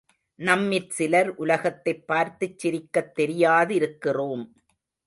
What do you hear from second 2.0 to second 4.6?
பார்த்துச் சிரிக்கத் தெரியாதிருக்கிறோம்.